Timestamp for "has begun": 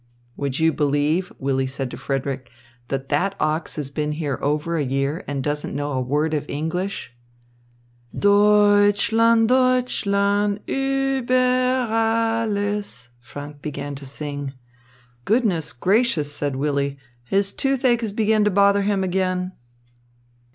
18.01-18.43